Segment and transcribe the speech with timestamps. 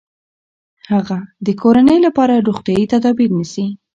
[0.91, 3.65] هغه د کورنۍ لپاره روغتیايي تدابیر نیسي.